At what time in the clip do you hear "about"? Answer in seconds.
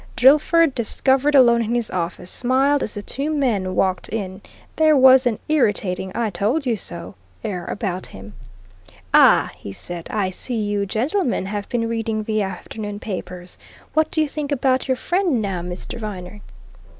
7.67-8.07, 14.51-14.87